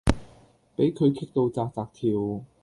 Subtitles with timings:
[0.75, 2.45] 比佢激到紥紥跳